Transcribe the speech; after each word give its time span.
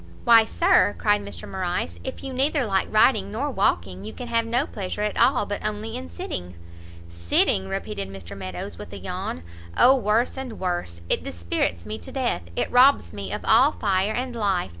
"Why, 0.23 0.45
Sir," 0.45 0.95
cried 0.97 1.21
Morrice, 1.45 1.99
"if 2.03 2.23
you 2.23 2.33
neither 2.33 2.65
like 2.65 2.87
riding 2.89 3.31
nor 3.31 3.51
walking, 3.51 4.03
you 4.03 4.13
can 4.13 4.29
have 4.29 4.47
no 4.47 4.65
pleasure 4.65 5.03
at 5.03 5.15
all 5.15 5.45
but 5.45 5.63
only 5.63 5.95
in 5.95 6.09
sitting." 6.09 6.55
"Sitting!" 7.07 7.69
repeated 7.69 8.09
Mr 8.09 8.35
Meadows, 8.35 8.79
with 8.79 8.91
a 8.93 8.97
yawn, 8.97 9.43
"O 9.77 9.95
worse 9.95 10.37
and 10.39 10.59
worse! 10.59 11.01
it 11.07 11.23
dispirits 11.23 11.85
me 11.85 11.99
to 11.99 12.11
death! 12.11 12.41
it 12.55 12.71
robs 12.71 13.13
me 13.13 13.31
of 13.31 13.45
all 13.45 13.73
fire 13.73 14.11
and 14.13 14.35
life! 14.35 14.69